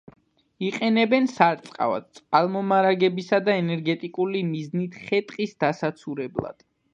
იყენებენ 0.67 1.27
სარწყავად, 1.33 2.07
წყალმომარაგებისა 2.19 3.41
და 3.51 3.59
ენერგეტიკული 3.65 4.43
მიზნით, 4.49 4.99
ხე-ტყის 5.05 5.55
დასაცურებლად. 5.67 6.67